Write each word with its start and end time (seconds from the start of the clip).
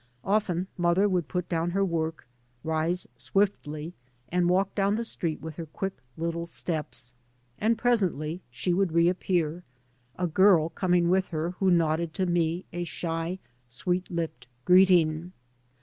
Often 0.23 0.65
mother 0.79 1.07
would 1.07 1.27
put 1.27 1.47
down 1.47 1.69
her 1.69 1.85
work, 1.85 2.25
rise 2.63 3.05
swiftly, 3.17 3.93
and 4.29 4.49
walk 4.49 4.73
down 4.73 4.95
the 4.95 5.05
street 5.05 5.41
with 5.41 5.57
her 5.57 5.67
quick 5.67 5.93
little 6.17 6.47
steps. 6.47 7.13
And 7.59 7.77
presently 7.77 8.41
she 8.49 8.73
would 8.73 8.93
re 8.93 9.07
appear, 9.09 9.61
a 10.15 10.27
g^r] 10.27 10.73
coming 10.73 11.07
with 11.11 11.27
her 11.27 11.51
who 11.59 11.69
nodded 11.69 12.15
to 12.15 12.25
me 12.25 12.65
a 12.73 12.83
shy, 12.83 13.37
sweet 13.67 14.09
lipped 14.09 14.47
greeting. 14.65 15.33